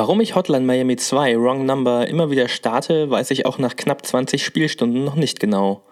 Warum 0.00 0.22
ich 0.22 0.34
Hotline 0.34 0.64
Miami 0.64 0.96
2 0.96 1.38
Wrong 1.38 1.66
Number 1.66 2.08
immer 2.08 2.30
wieder 2.30 2.48
starte, 2.48 3.10
weiß 3.10 3.32
ich 3.32 3.44
auch 3.44 3.58
nach 3.58 3.76
knapp 3.76 4.06
20 4.06 4.42
Spielstunden 4.42 5.04
noch 5.04 5.14
nicht 5.14 5.40
genau. 5.40 5.82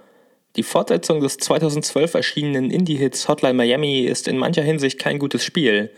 Die 0.56 0.62
Fortsetzung 0.62 1.20
des 1.20 1.36
2012 1.36 2.14
erschienenen 2.14 2.70
Indie-Hits 2.70 3.28
Hotline 3.28 3.52
Miami 3.52 4.06
ist 4.06 4.26
in 4.26 4.38
mancher 4.38 4.62
Hinsicht 4.62 4.98
kein 4.98 5.18
gutes 5.18 5.44
Spiel. 5.44 5.90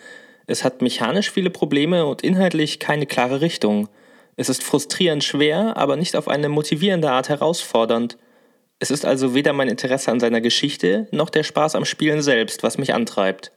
Es 0.49 0.65
hat 0.65 0.83
mechanisch 0.83 1.31
viele 1.31 1.51
Probleme 1.51 2.05
und 2.05 2.23
inhaltlich 2.23 2.81
keine 2.81 3.07
klare 3.07 3.43
Richtung. 3.43 3.89
Es 4.35 4.49
ist 4.49 4.65
frustrierend 4.65 5.23
schwer, 5.23 5.77
aber 5.77 5.95
nicht 5.95 6.17
auf 6.17 6.27
eine 6.27 6.49
motivierende 6.49 7.13
Art 7.13 7.29
herausfordernd. 7.29 8.19
Es 8.81 8.91
ist 8.91 9.05
also 9.05 9.37
weder 9.37 9.53
mein 9.53 9.69
Interesse 9.69 10.11
an 10.11 10.19
seiner 10.19 10.41
Geschichte 10.41 11.07
noch 11.13 11.31
der 11.31 11.45
Spaß 11.45 11.77
am 11.77 11.85
Spielen 11.85 12.23
selbst, 12.23 12.65
was 12.65 12.77
mich 12.77 12.93
antreibt. 12.93 13.53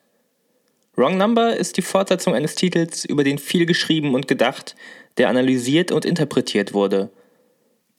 Wrong 0.95 1.17
Number 1.17 1.57
ist 1.57 1.77
die 1.77 1.81
Fortsetzung 1.81 2.35
eines 2.35 2.53
Titels, 2.53 3.03
über 3.03 3.23
den 3.23 3.39
viel 3.39 3.65
geschrieben 3.65 4.13
und 4.13 4.27
gedacht, 4.27 4.75
der 5.17 5.27
analysiert 5.27 5.91
und 5.91 6.05
interpretiert 6.05 6.75
wurde. 6.75 7.09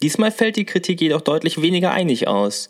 Diesmal 0.00 0.30
fällt 0.30 0.55
die 0.55 0.64
Kritik 0.64 1.00
jedoch 1.00 1.20
deutlich 1.20 1.60
weniger 1.60 1.91
einig 1.91 2.28
aus. 2.28 2.69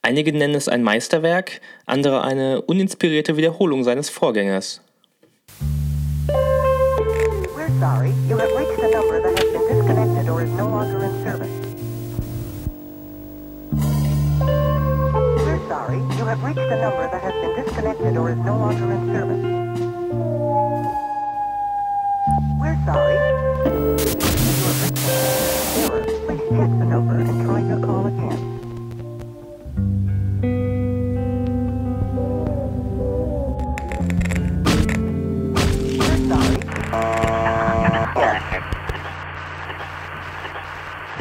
Einige 0.00 0.32
nennen 0.32 0.54
es 0.54 0.68
ein 0.68 0.82
Meisterwerk, 0.82 1.60
andere 1.84 2.22
eine 2.22 2.62
uninspirierte 2.62 3.36
Wiederholung 3.36 3.84
seines 3.84 4.08
Vorgängers. 4.08 4.80
Sorry, 7.78 8.14
disconnected 17.56 18.16
or 18.18 18.30
is 18.30 18.36
no 18.38 18.58
longer 18.58 18.84
in 18.92 19.06
service. 19.12 19.44
We're 22.60 22.78
sorry. 22.84 23.16
Error. 25.80 26.04
Please 26.26 26.50
the 26.50 26.84
number 26.84 27.16
and 27.16 27.44
try 27.46 27.60
your 27.66 27.80
call 27.80 28.06
again. 28.06 28.42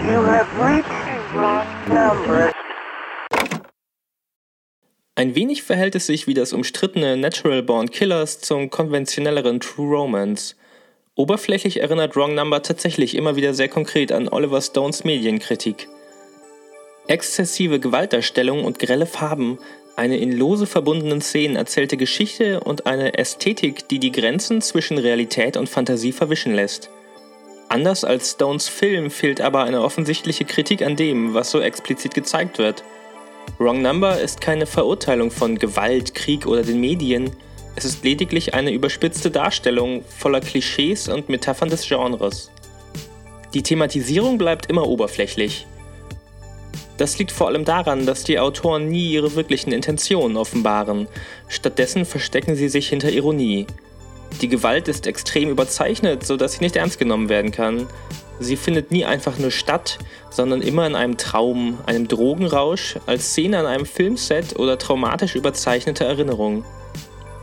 You 0.03 0.22
have 0.23 0.49
reached 0.59 0.89
the 0.89 1.38
wrong 1.38 1.67
number. 1.88 2.55
Ein 5.17 5.33
wenig 5.33 5.63
verhält 5.63 5.95
es 5.95 6.08
sich 6.08 6.27
wie 6.27 6.33
das 6.33 6.52
umstrittene 6.52 7.16
Natural 7.16 7.63
Born 7.63 7.89
Killers 7.89 8.41
zum 8.41 8.69
konventionelleren 8.69 9.61
True 9.61 9.95
Romance. 9.95 10.55
Oberflächlich 11.16 11.80
erinnert 11.80 12.17
Wrong 12.17 12.35
Number 12.35 12.61
tatsächlich 12.61 13.16
immer 13.16 13.38
wieder 13.38 13.53
sehr 13.53 13.69
konkret 13.69 14.11
an 14.11 14.27
Oliver 14.27 14.59
Stones 14.59 15.05
Medienkritik. 15.05 15.88
Exzessive 17.08 17.80
Gewaltdarstellung 17.80 18.65
und 18.65 18.77
grelle 18.77 19.05
Farben, 19.05 19.58
eine 19.95 20.17
in 20.17 20.33
lose 20.33 20.65
verbundenen 20.65 21.21
Szenen 21.21 21.55
erzählte 21.55 21.95
Geschichte 21.95 22.59
und 22.59 22.86
eine 22.86 23.17
Ästhetik, 23.17 23.87
die 23.87 23.99
die 23.99 24.11
Grenzen 24.11 24.61
zwischen 24.61 24.97
Realität 24.97 25.55
und 25.55 25.70
Fantasie 25.70 26.11
verwischen 26.11 26.53
lässt. 26.53 26.89
Anders 27.70 28.03
als 28.03 28.32
Stones 28.32 28.67
Film 28.67 29.09
fehlt 29.09 29.39
aber 29.39 29.64
eine 29.64 29.82
offensichtliche 29.82 30.43
Kritik 30.43 30.82
an 30.82 30.97
dem, 30.97 31.33
was 31.33 31.52
so 31.52 31.61
explizit 31.61 32.14
gezeigt 32.14 32.58
wird. 32.58 32.83
Wrong 33.58 33.82
Number 33.82 34.20
ist 34.20 34.42
keine 34.42 34.66
Verurteilung 34.66 35.32
von 35.32 35.58
Gewalt, 35.58 36.14
Krieg 36.14 36.45
oder 36.45 36.64
den 36.64 36.80
Medien, 36.80 37.32
es 37.78 37.83
ist 37.83 38.04
lediglich 38.04 38.54
eine 38.54 38.72
überspitzte 38.72 39.30
Darstellung 39.30 40.04
voller 40.08 40.39
Klischees 40.39 41.10
und 41.10 41.28
Metaphern 41.28 41.70
des 41.70 41.86
Genres. 41.88 42.50
Die 43.54 43.64
Thematisierung 43.64 44.38
bleibt 44.38 44.67
immer 44.67 44.88
oberflächlich. 44.88 45.67
Das 46.98 47.17
liegt 47.20 47.33
vor 47.33 47.48
allem 47.48 47.66
daran, 47.66 48.06
dass 48.06 48.23
die 48.23 48.39
Autoren 48.39 48.88
nie 48.88 49.11
ihre 49.11 49.36
wirklichen 49.36 49.73
Intentionen 49.73 50.38
offenbaren, 50.38 51.08
stattdessen 51.50 52.06
verstecken 52.06 52.56
sie 52.56 52.70
sich 52.70 52.88
hinter 52.88 53.12
Ironie. 53.12 53.67
Die 54.42 54.48
Gewalt 54.48 54.88
ist 54.88 55.06
extrem 55.06 55.50
überzeichnet, 55.50 56.26
sodass 56.26 56.54
sie 56.54 56.64
nicht 56.64 56.77
ernst 56.77 56.98
genommen 56.98 57.27
werden 57.27 57.52
kann. 57.52 57.88
Sie 58.39 58.57
findet 58.57 58.91
nie 58.91 59.05
einfach 59.05 59.37
nur 59.37 59.51
statt, 59.51 59.97
sondern 60.29 60.61
immer 60.61 60.85
in 60.85 60.95
einem 60.95 61.17
Traum, 61.17 61.79
einem 61.85 62.07
Drogenrausch, 62.07 62.97
als 63.05 63.29
Szene 63.29 63.59
an 63.59 63.65
einem 63.65 63.85
Filmset 63.85 64.57
oder 64.59 64.77
traumatisch 64.77 65.35
überzeichnete 65.35 66.03
Erinnerung. 66.03 66.65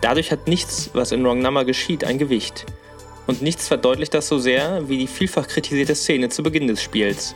Dadurch 0.02 0.30
hat 0.30 0.48
nichts, 0.48 0.90
was 0.92 1.12
in 1.12 1.24
Wrong 1.24 1.40
Number 1.40 1.64
geschieht, 1.64 2.04
ein 2.04 2.18
Gewicht. 2.18 2.66
Und 3.26 3.40
nichts 3.40 3.68
verdeutlicht 3.68 4.14
das 4.14 4.28
so 4.28 4.38
sehr 4.38 4.88
wie 4.88 4.98
die 4.98 5.06
vielfach 5.06 5.46
kritisierte 5.46 5.94
Szene 5.94 6.28
zu 6.28 6.42
Beginn 6.42 6.66
des 6.66 6.82
Spiels. 6.82 7.34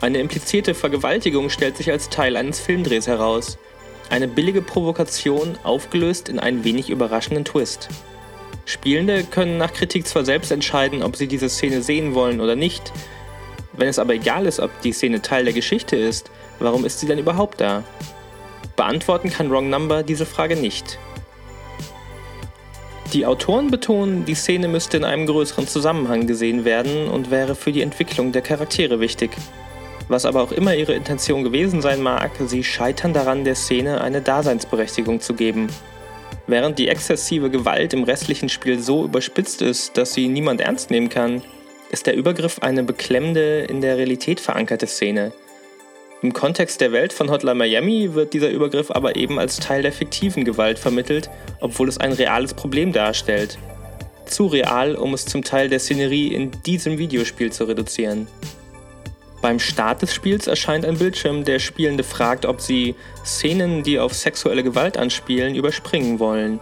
Eine 0.00 0.18
implizierte 0.18 0.74
Vergewaltigung 0.74 1.50
stellt 1.50 1.76
sich 1.76 1.90
als 1.90 2.08
Teil 2.08 2.36
eines 2.36 2.60
Filmdrehs 2.60 3.08
heraus. 3.08 3.58
Eine 4.10 4.28
billige 4.28 4.62
Provokation 4.62 5.58
aufgelöst 5.64 6.28
in 6.28 6.38
einen 6.38 6.62
wenig 6.62 6.88
überraschenden 6.88 7.44
Twist. 7.44 7.88
Spielende 8.68 9.24
können 9.24 9.56
nach 9.56 9.72
Kritik 9.72 10.06
zwar 10.06 10.26
selbst 10.26 10.52
entscheiden, 10.52 11.02
ob 11.02 11.16
sie 11.16 11.26
diese 11.26 11.48
Szene 11.48 11.80
sehen 11.80 12.14
wollen 12.14 12.38
oder 12.38 12.54
nicht. 12.54 12.92
Wenn 13.72 13.88
es 13.88 13.98
aber 13.98 14.12
egal 14.12 14.44
ist, 14.44 14.60
ob 14.60 14.82
die 14.82 14.92
Szene 14.92 15.22
Teil 15.22 15.44
der 15.44 15.54
Geschichte 15.54 15.96
ist, 15.96 16.30
warum 16.58 16.84
ist 16.84 17.00
sie 17.00 17.06
denn 17.06 17.18
überhaupt 17.18 17.62
da? 17.62 17.82
Beantworten 18.76 19.30
kann 19.30 19.50
Wrong 19.50 19.70
Number 19.70 20.02
diese 20.02 20.26
Frage 20.26 20.54
nicht. 20.54 20.98
Die 23.14 23.24
Autoren 23.24 23.70
betonen, 23.70 24.26
die 24.26 24.34
Szene 24.34 24.68
müsste 24.68 24.98
in 24.98 25.04
einem 25.04 25.24
größeren 25.24 25.66
Zusammenhang 25.66 26.26
gesehen 26.26 26.66
werden 26.66 27.08
und 27.08 27.30
wäre 27.30 27.54
für 27.54 27.72
die 27.72 27.80
Entwicklung 27.80 28.32
der 28.32 28.42
Charaktere 28.42 29.00
wichtig. 29.00 29.30
Was 30.08 30.26
aber 30.26 30.42
auch 30.42 30.52
immer 30.52 30.74
ihre 30.74 30.92
Intention 30.92 31.42
gewesen 31.42 31.80
sein 31.80 32.02
mag, 32.02 32.32
sie 32.44 32.62
scheitern 32.62 33.14
daran, 33.14 33.44
der 33.44 33.54
Szene 33.54 34.02
eine 34.02 34.20
Daseinsberechtigung 34.20 35.22
zu 35.22 35.32
geben. 35.32 35.68
Während 36.48 36.78
die 36.78 36.88
exzessive 36.88 37.50
Gewalt 37.50 37.92
im 37.92 38.04
restlichen 38.04 38.48
Spiel 38.48 38.80
so 38.80 39.04
überspitzt 39.04 39.60
ist, 39.60 39.98
dass 39.98 40.14
sie 40.14 40.28
niemand 40.28 40.62
ernst 40.62 40.90
nehmen 40.90 41.10
kann, 41.10 41.42
ist 41.90 42.06
der 42.06 42.16
Übergriff 42.16 42.60
eine 42.60 42.82
beklemmende, 42.82 43.66
in 43.68 43.82
der 43.82 43.98
Realität 43.98 44.40
verankerte 44.40 44.86
Szene. 44.86 45.32
Im 46.22 46.32
Kontext 46.32 46.80
der 46.80 46.90
Welt 46.90 47.12
von 47.12 47.30
Hotline 47.30 47.54
Miami 47.54 48.14
wird 48.14 48.32
dieser 48.32 48.48
Übergriff 48.48 48.90
aber 48.90 49.16
eben 49.16 49.38
als 49.38 49.58
Teil 49.58 49.82
der 49.82 49.92
fiktiven 49.92 50.44
Gewalt 50.44 50.78
vermittelt, 50.78 51.28
obwohl 51.60 51.88
es 51.88 51.98
ein 51.98 52.12
reales 52.12 52.54
Problem 52.54 52.94
darstellt. 52.94 53.58
Zu 54.24 54.46
real, 54.46 54.94
um 54.94 55.12
es 55.12 55.26
zum 55.26 55.44
Teil 55.44 55.68
der 55.68 55.80
Szenerie 55.80 56.28
in 56.28 56.50
diesem 56.64 56.96
Videospiel 56.96 57.52
zu 57.52 57.64
reduzieren. 57.64 58.26
Beim 59.40 59.60
Start 59.60 60.02
des 60.02 60.12
Spiels 60.12 60.46
erscheint 60.48 60.84
ein 60.84 60.98
Bildschirm, 60.98 61.44
der 61.44 61.60
Spielende 61.60 62.02
fragt, 62.02 62.44
ob 62.44 62.60
sie 62.60 62.96
Szenen, 63.24 63.84
die 63.84 63.98
auf 63.98 64.12
sexuelle 64.12 64.64
Gewalt 64.64 64.96
anspielen, 64.96 65.54
überspringen 65.54 66.18
wollen. 66.18 66.58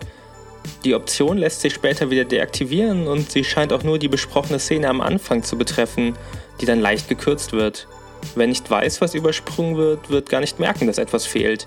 Die 0.84 0.94
Option 0.94 1.38
lässt 1.38 1.62
sich 1.62 1.74
später 1.74 2.10
wieder 2.10 2.24
deaktivieren 2.24 3.06
und 3.08 3.30
sie 3.30 3.44
scheint 3.44 3.72
auch 3.72 3.82
nur 3.82 3.98
die 3.98 4.08
besprochene 4.08 4.58
Szene 4.58 4.88
am 4.88 5.00
Anfang 5.00 5.42
zu 5.42 5.56
betreffen, 5.56 6.16
die 6.60 6.66
dann 6.66 6.80
leicht 6.80 7.08
gekürzt 7.08 7.52
wird. 7.52 7.88
Wer 8.34 8.46
nicht 8.46 8.70
weiß, 8.70 9.00
was 9.00 9.14
übersprungen 9.14 9.76
wird, 9.76 10.10
wird 10.10 10.28
gar 10.28 10.40
nicht 10.40 10.58
merken, 10.58 10.86
dass 10.86 10.98
etwas 10.98 11.24
fehlt. 11.24 11.66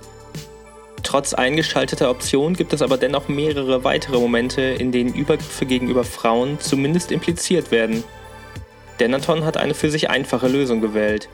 Trotz 1.02 1.34
eingeschalteter 1.34 2.10
Optionen 2.10 2.56
gibt 2.56 2.74
es 2.74 2.82
aber 2.82 2.98
dennoch 2.98 3.30
mehrere 3.30 3.84
weitere 3.84 4.20
Momente, 4.20 4.62
in 4.62 4.92
denen 4.92 5.14
Übergriffe 5.14 5.66
gegenüber 5.66 6.04
Frauen 6.04 6.60
zumindest 6.60 7.12
impliziert 7.12 7.72
werden. 7.72 8.04
Denaton 9.00 9.46
hat 9.46 9.58
eine 9.58 9.74
für 9.74 9.90
sich 9.90 10.10
einfache 10.10 10.48
Lösung 10.48 10.82
gewählt. 10.82 11.30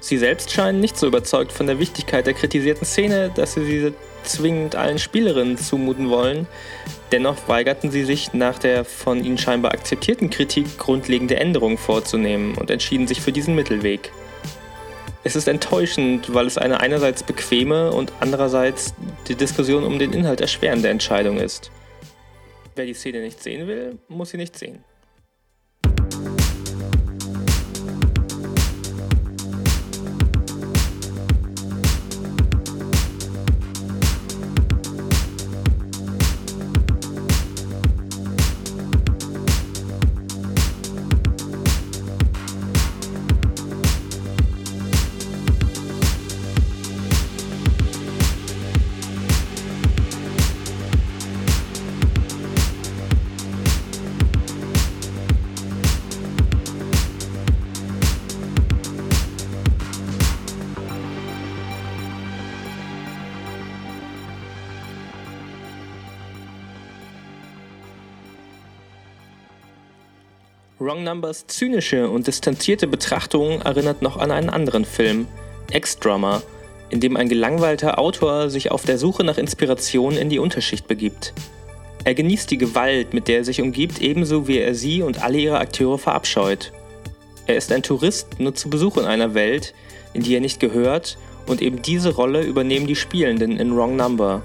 Sie 0.00 0.18
selbst 0.18 0.52
scheinen 0.52 0.80
nicht 0.80 0.96
so 0.96 1.06
überzeugt 1.06 1.52
von 1.52 1.66
der 1.66 1.78
Wichtigkeit 1.78 2.26
der 2.26 2.34
kritisierten 2.34 2.86
Szene, 2.86 3.30
dass 3.34 3.54
sie 3.54 3.64
diese 3.64 3.92
zwingend 4.22 4.76
allen 4.76 4.98
Spielerinnen 4.98 5.56
zumuten 5.56 6.10
wollen. 6.10 6.46
Dennoch 7.12 7.48
weigerten 7.48 7.90
sie 7.90 8.04
sich 8.04 8.32
nach 8.32 8.58
der 8.58 8.84
von 8.84 9.24
ihnen 9.24 9.38
scheinbar 9.38 9.72
akzeptierten 9.72 10.30
Kritik 10.30 10.78
grundlegende 10.78 11.36
Änderungen 11.36 11.78
vorzunehmen 11.78 12.56
und 12.56 12.70
entschieden 12.70 13.06
sich 13.06 13.20
für 13.20 13.32
diesen 13.32 13.54
Mittelweg. 13.54 14.12
Es 15.24 15.34
ist 15.34 15.48
enttäuschend, 15.48 16.32
weil 16.32 16.46
es 16.46 16.56
eine 16.56 16.78
einerseits 16.78 17.24
bequeme 17.24 17.90
und 17.90 18.12
andererseits 18.20 18.94
die 19.26 19.34
Diskussion 19.34 19.82
um 19.82 19.98
den 19.98 20.12
Inhalt 20.12 20.40
erschwerende 20.40 20.88
Entscheidung 20.88 21.38
ist. 21.38 21.72
Wer 22.76 22.86
die 22.86 22.94
Szene 22.94 23.22
nicht 23.22 23.42
sehen 23.42 23.66
will, 23.66 23.98
muss 24.06 24.30
sie 24.30 24.36
nicht 24.36 24.56
sehen. 24.56 24.84
Wrong 70.86 71.02
Numbers 71.02 71.48
zynische 71.48 72.08
und 72.08 72.28
distanzierte 72.28 72.86
Betrachtung 72.86 73.60
erinnert 73.62 74.02
noch 74.02 74.18
an 74.18 74.30
einen 74.30 74.48
anderen 74.48 74.84
Film, 74.84 75.26
Ex-Drummer, 75.72 76.42
in 76.90 77.00
dem 77.00 77.16
ein 77.16 77.28
gelangweilter 77.28 77.98
Autor 77.98 78.50
sich 78.50 78.70
auf 78.70 78.84
der 78.84 78.96
Suche 78.96 79.24
nach 79.24 79.36
Inspiration 79.36 80.16
in 80.16 80.30
die 80.30 80.38
Unterschicht 80.38 80.86
begibt. 80.86 81.32
Er 82.04 82.14
genießt 82.14 82.48
die 82.52 82.58
Gewalt, 82.58 83.14
mit 83.14 83.26
der 83.26 83.38
er 83.38 83.44
sich 83.44 83.60
umgibt, 83.60 84.00
ebenso 84.00 84.46
wie 84.46 84.58
er 84.58 84.76
sie 84.76 85.02
und 85.02 85.24
alle 85.24 85.38
ihre 85.38 85.58
Akteure 85.58 85.98
verabscheut. 85.98 86.70
Er 87.48 87.56
ist 87.56 87.72
ein 87.72 87.82
Tourist 87.82 88.38
nur 88.38 88.54
zu 88.54 88.70
Besuch 88.70 88.96
in 88.96 89.06
einer 89.06 89.34
Welt, 89.34 89.74
in 90.14 90.22
die 90.22 90.36
er 90.36 90.40
nicht 90.40 90.60
gehört, 90.60 91.18
und 91.48 91.62
eben 91.62 91.82
diese 91.82 92.14
Rolle 92.14 92.44
übernehmen 92.44 92.86
die 92.86 92.94
Spielenden 92.94 93.58
in 93.58 93.76
Wrong 93.76 93.96
Number. 93.96 94.42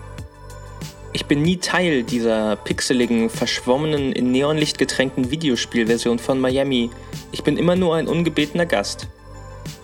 Ich 1.13 1.25
bin 1.25 1.41
nie 1.41 1.57
Teil 1.57 2.03
dieser 2.03 2.55
pixeligen, 2.55 3.29
verschwommenen, 3.29 4.13
in 4.13 4.31
Neonlicht 4.31 4.77
getränkten 4.77 5.29
Videospielversion 5.29 6.19
von 6.19 6.39
Miami. 6.39 6.89
Ich 7.33 7.43
bin 7.43 7.57
immer 7.57 7.75
nur 7.75 7.95
ein 7.95 8.07
ungebetener 8.07 8.65
Gast. 8.65 9.07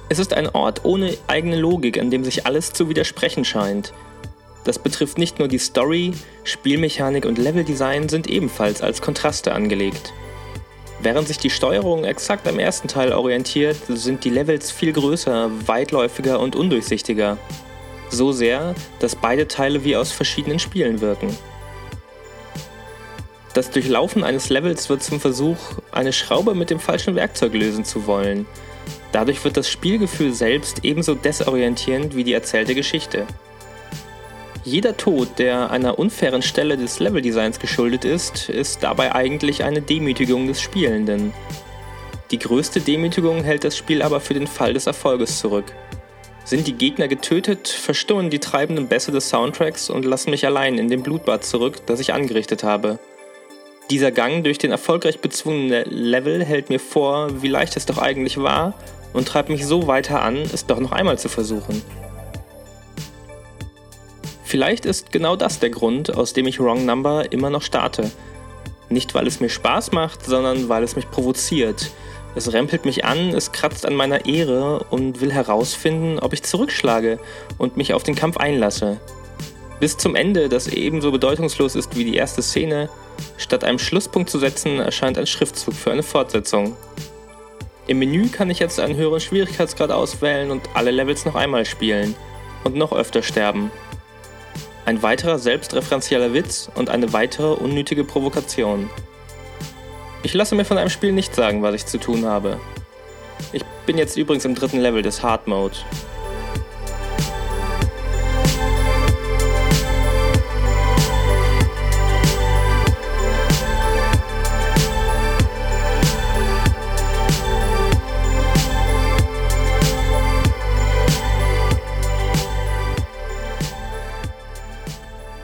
Es 0.08 0.20
ist 0.20 0.34
ein 0.34 0.48
Ort 0.48 0.86
ohne 0.86 1.18
eigene 1.28 1.58
Logik, 1.58 2.00
an 2.00 2.12
dem 2.12 2.24
sich 2.24 2.46
alles 2.46 2.72
zu 2.72 2.88
widersprechen 2.88 3.44
scheint. 3.44 3.94
Das 4.64 4.80
betrifft 4.80 5.18
nicht 5.18 5.38
nur 5.38 5.50
die 5.50 5.58
Story, 5.58 6.14
Spielmechanik 6.46 7.26
und 7.26 7.38
Leveldesign 7.38 8.08
sind 8.08 8.28
ebenfalls 8.28 8.82
als 8.82 9.02
Kontraste 9.02 9.54
angelegt. 9.54 10.14
Während 11.02 11.28
sich 11.28 11.38
die 11.40 11.50
Steuerung 11.50 12.06
exakt 12.06 12.48
am 12.48 12.58
ersten 12.58 12.88
Teil 12.88 13.12
orientiert, 13.12 13.78
sind 13.90 14.24
die 14.24 14.30
Levels 14.30 14.72
viel 14.72 14.94
größer, 14.94 15.52
weitläufiger 15.68 16.40
und 16.40 16.56
undurchsichtiger. 16.56 17.38
So 18.10 18.32
sehr, 18.32 18.74
dass 19.00 19.16
beide 19.16 19.48
Teile 19.48 19.84
wie 19.84 19.96
aus 19.96 20.12
verschiedenen 20.12 20.60
Spielen 20.60 21.02
wirken. 21.02 21.36
Das 23.54 23.72
Durchlaufen 23.72 24.24
eines 24.24 24.50
Levels 24.50 24.88
wird 24.88 25.02
zum 25.02 25.20
Versuch, 25.20 25.58
eine 25.92 26.14
Schraube 26.14 26.54
mit 26.54 26.70
dem 26.70 26.80
falschen 26.80 27.16
Werkzeug 27.16 27.54
lösen 27.54 27.86
zu 27.86 28.06
wollen. 28.06 28.46
Dadurch 29.12 29.44
wird 29.44 29.58
das 29.58 29.70
Spielgefühl 29.70 30.34
selbst 30.34 30.86
ebenso 30.86 31.16
desorientierend 31.16 32.16
wie 32.16 32.24
die 32.24 32.34
erzählte 32.34 32.76
Geschichte. 32.76 33.26
Jeder 34.64 34.98
Tod, 34.98 35.40
der 35.40 35.72
einer 35.72 35.98
unfairen 35.98 36.42
Stelle 36.42 36.78
des 36.78 37.00
Leveldesigns 37.00 37.58
geschuldet 37.60 38.06
ist, 38.06 38.50
ist 38.50 38.84
dabei 38.84 39.16
eigentlich 39.16 39.64
eine 39.64 39.82
Demütigung 39.82 40.46
des 40.46 40.62
Spielenden. 40.62 41.34
Die 42.32 42.40
größte 42.40 42.82
Demütigung 42.82 43.44
hält 43.44 43.64
das 43.64 43.78
Spiel 43.78 44.02
aber 44.02 44.20
für 44.20 44.34
den 44.34 44.46
Fall 44.46 44.74
des 44.74 44.86
Erfolges 44.86 45.40
zurück. 45.40 45.74
Sind 46.48 46.66
die 46.66 46.78
Gegner 46.78 47.10
getötet, 47.10 47.68
verstummen 47.68 48.30
die 48.30 48.40
treibenden 48.40 48.88
Bässe 48.88 49.12
des 49.12 49.28
Soundtracks 49.28 49.90
und 49.90 50.06
lassen 50.06 50.30
mich 50.30 50.46
allein 50.46 50.78
in 50.78 50.88
dem 50.88 51.04
Blutbad 51.04 51.44
zurück, 51.44 51.86
das 51.88 52.00
ich 52.00 52.14
angerichtet 52.14 52.64
habe. 52.64 53.00
Dieser 53.90 54.12
Gang 54.12 54.46
durch 54.46 54.58
den 54.58 54.72
erfolgreich 54.72 55.20
bezwungenen 55.20 55.84
Level 55.90 56.46
hält 56.46 56.70
mir 56.70 56.80
vor, 56.80 57.42
wie 57.42 57.50
leicht 57.50 57.76
es 57.76 57.86
doch 57.86 57.98
eigentlich 57.98 58.38
war 58.38 58.76
und 59.12 59.28
treibt 59.28 59.50
mich 59.50 59.66
so 59.66 59.88
weiter 59.88 60.22
an, 60.22 60.38
es 60.38 60.66
doch 60.66 60.80
noch 60.80 60.94
einmal 60.94 61.20
zu 61.20 61.28
versuchen. 61.28 61.82
Vielleicht 64.46 64.86
ist 64.86 65.12
genau 65.12 65.36
das 65.36 65.60
der 65.60 65.72
Grund, 65.72 66.16
aus 66.16 66.32
dem 66.32 66.48
ich 66.48 66.62
Wrong 66.62 66.86
Number 66.86 67.30
immer 67.34 67.50
noch 67.50 67.62
starte. 67.62 68.10
Nicht 68.88 69.14
weil 69.14 69.28
es 69.28 69.42
mir 69.42 69.50
Spaß 69.50 69.92
macht, 69.92 70.26
sondern 70.26 70.70
weil 70.70 70.84
es 70.84 70.96
mich 70.96 71.12
provoziert, 71.12 71.92
es 72.36 72.54
rempelt 72.54 72.86
mich 72.86 73.06
an, 73.06 73.30
es 73.30 73.52
kratzt 73.52 73.86
an 73.86 73.96
meiner 73.96 74.26
Ehre 74.26 74.86
und 74.90 75.22
will 75.22 75.32
herausfinden, 75.34 76.20
ob 76.20 76.34
ich 76.34 76.44
zurückschlage 76.44 77.20
und 77.58 77.78
mich 77.78 77.94
auf 77.94 78.04
den 78.04 78.16
Kampf 78.16 78.38
einlasse. 78.38 79.00
Bis 79.80 79.98
zum 79.98 80.16
Ende, 80.16 80.50
das 80.50 80.68
ebenso 80.68 81.12
bedeutungslos 81.12 81.76
ist 81.76 81.96
wie 81.96 82.06
die 82.06 82.16
erste 82.16 82.42
Szene, 82.42 82.90
statt 83.38 83.64
einem 83.64 83.80
Schlusspunkt 83.80 84.30
zu 84.30 84.40
setzen, 84.40 84.80
erscheint 84.80 85.18
ein 85.18 85.28
Schriftzug 85.28 85.74
für 85.74 85.92
eine 85.92 86.04
Fortsetzung. 86.04 86.76
Im 87.88 88.00
Menü 88.00 88.28
kann 88.30 88.50
ich 88.50 88.60
jetzt 88.60 88.80
einen 88.80 88.98
höheren 88.98 89.20
Schwierigkeitsgrad 89.20 89.92
auswählen 89.92 90.52
und 90.52 90.62
alle 90.74 90.92
Levels 90.92 91.26
noch 91.26 91.36
einmal 91.36 91.66
spielen 91.66 92.16
und 92.64 92.76
noch 92.76 92.92
öfter 92.92 93.24
sterben. 93.24 93.72
Ein 94.86 95.04
weiterer 95.04 95.40
selbstreferenzieller 95.40 96.34
Witz 96.34 96.70
und 96.76 96.90
eine 96.90 97.14
weitere 97.14 97.54
unnötige 97.54 98.04
Provokation. 98.04 98.90
Ich 100.28 100.34
lasse 100.34 100.56
mir 100.56 100.66
von 100.66 100.78
einem 100.78 100.90
Spiel 100.90 101.14
nicht 101.14 101.34
sagen, 101.34 101.62
was 101.62 101.74
ich 101.74 101.86
zu 101.86 102.00
tun 102.00 102.26
habe. 102.26 102.60
Ich 103.54 103.64
bin 103.86 103.98
jetzt 103.98 104.18
übrigens 104.18 104.44
im 104.44 104.56
dritten 104.56 104.82
Level 104.82 105.02
des 105.02 105.24
Hard 105.24 105.48
Mode. 105.48 105.78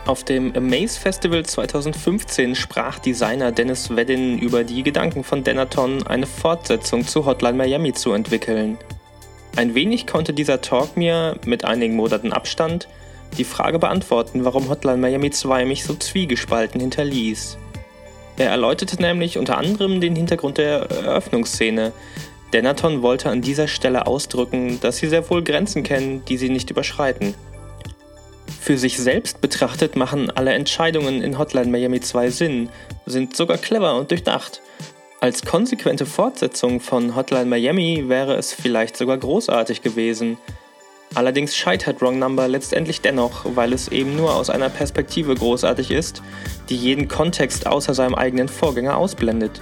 Auf 0.06 0.26
dem 0.26 0.54
Amaze 0.54 1.00
Festival 1.00 1.46
2015 1.46 2.56
sprach 2.56 3.00
Designer 3.00 3.54
Dennis 3.54 3.96
Weddin 3.96 4.38
über 4.38 4.66
die 4.66 4.84
Gedanken 4.84 5.24
von 5.24 5.46
Denaton, 5.46 6.06
eine 6.06 6.28
Fortsetzung 6.28 7.08
zu 7.08 7.26
Hotline 7.26 7.58
Miami 7.58 7.94
zu 7.94 8.12
entwickeln. 8.12 8.78
Ein 9.56 9.76
wenig 9.76 10.06
konnte 10.06 10.34
dieser 10.34 10.60
Talk 10.60 10.98
mir, 10.98 11.40
mit 11.46 11.64
einigen 11.64 11.96
Monaten 11.96 12.34
Abstand, 12.34 12.90
die 13.38 13.46
Frage 13.46 13.80
beantworten, 13.80 14.44
warum 14.44 14.68
Hotline 14.68 14.98
Miami 14.98 15.32
2 15.32 15.64
mich 15.64 15.86
so 15.86 15.94
zwiegespalten 15.94 16.82
hinterließ. 16.82 17.58
Er 18.36 18.50
erläuterte 18.50 19.02
nämlich 19.02 19.38
unter 19.38 19.58
anderem 19.58 20.02
den 20.02 20.18
Hintergrund 20.18 20.58
der 20.58 20.90
Eröffnungsszene. 20.90 21.94
Denaton 22.52 23.04
wollte 23.04 23.30
an 23.30 23.42
dieser 23.42 23.70
Stelle 23.70 24.06
ausdrücken, 24.06 24.82
dass 24.82 24.98
sie 24.98 25.08
sehr 25.08 25.30
wohl 25.30 25.44
Grenzen 25.44 25.84
kennen, 25.84 26.26
die 26.26 26.38
sie 26.38 26.50
nicht 26.50 26.70
überschreiten. 26.70 27.36
Für 28.64 28.78
sich 28.78 28.98
selbst 28.98 29.42
betrachtet 29.42 29.98
machen 29.98 30.32
alle 30.32 30.54
Entscheidungen 30.54 31.22
in 31.22 31.38
Hotline 31.38 31.70
Miami 31.70 32.00
2 32.00 32.30
Sinn, 32.30 32.70
sind 33.06 33.36
sogar 33.36 33.58
clever 33.58 33.98
und 33.98 34.10
durchdacht. 34.10 34.62
Als 35.20 35.44
konsequente 35.44 36.06
Fortsetzung 36.06 36.80
von 36.80 37.14
Hotline 37.14 37.48
Miami 37.48 38.06
wäre 38.08 38.36
es 38.36 38.54
vielleicht 38.54 38.96
sogar 38.96 39.18
großartig 39.18 39.82
gewesen. 39.82 40.38
Allerdings 41.14 41.58
scheitert 41.58 42.02
Wrong 42.02 42.18
Number 42.20 42.48
letztendlich 42.48 43.02
dennoch, 43.02 43.44
weil 43.54 43.74
es 43.74 43.90
eben 43.90 44.16
nur 44.16 44.34
aus 44.34 44.50
einer 44.50 44.70
Perspektive 44.70 45.36
großartig 45.36 45.92
ist, 45.92 46.24
die 46.70 46.78
jeden 46.78 47.10
Kontext 47.10 47.68
außer 47.68 47.94
seinem 47.94 48.16
eigenen 48.16 48.48
Vorgänger 48.48 48.96
ausblendet. 48.96 49.60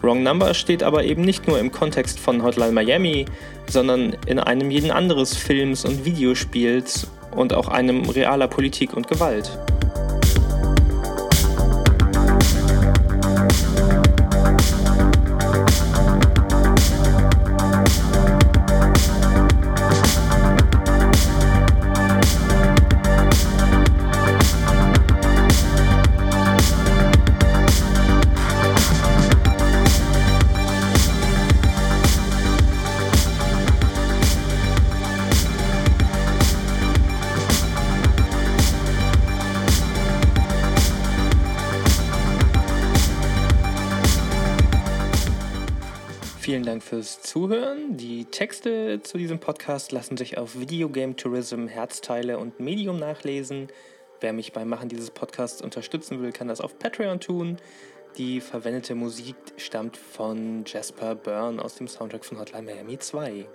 Wrong 0.00 0.22
Number 0.22 0.54
steht 0.54 0.84
aber 0.84 1.02
eben 1.02 1.22
nicht 1.22 1.48
nur 1.48 1.58
im 1.58 1.72
Kontext 1.72 2.20
von 2.20 2.44
Hotline 2.44 2.70
Miami, 2.70 3.24
sondern 3.66 4.16
in 4.26 4.38
einem 4.38 4.70
jeden 4.70 4.92
anderes 4.92 5.36
Films 5.36 5.84
und 5.84 6.04
Videospiels 6.04 7.08
und 7.32 7.52
auch 7.54 7.68
einem 7.68 8.08
realer 8.08 8.48
Politik 8.48 8.94
und 8.94 9.08
Gewalt. 9.08 9.58
Fürs 46.82 47.22
Zuhören. 47.22 47.96
Die 47.96 48.26
Texte 48.26 49.00
zu 49.02 49.16
diesem 49.16 49.38
Podcast 49.38 49.92
lassen 49.92 50.16
sich 50.16 50.36
auf 50.36 50.58
Videogame 50.58 51.16
Tourism, 51.16 51.66
Herzteile 51.66 52.38
und 52.38 52.60
Medium 52.60 52.98
nachlesen. 52.98 53.68
Wer 54.20 54.32
mich 54.32 54.52
beim 54.52 54.68
Machen 54.68 54.88
dieses 54.88 55.10
Podcasts 55.10 55.62
unterstützen 55.62 56.20
will, 56.20 56.32
kann 56.32 56.48
das 56.48 56.60
auf 56.60 56.78
Patreon 56.78 57.20
tun. 57.20 57.56
Die 58.18 58.40
verwendete 58.40 58.94
Musik 58.94 59.36
stammt 59.56 59.96
von 59.96 60.64
Jasper 60.66 61.14
Byrne 61.14 61.64
aus 61.64 61.76
dem 61.76 61.88
Soundtrack 61.88 62.24
von 62.24 62.38
Hotline 62.38 62.64
Miami 62.64 62.98
2. 62.98 63.46